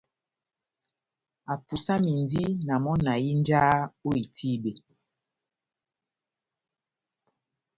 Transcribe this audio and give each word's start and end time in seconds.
Apusamindi 1.53 2.43
na 2.65 2.75
mɔ́ 2.83 2.95
na 3.05 3.13
hínjaha 3.23 3.77
ó 4.07 4.09
itíbe. 4.23 4.71